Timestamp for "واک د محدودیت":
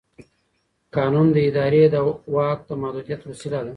2.35-3.21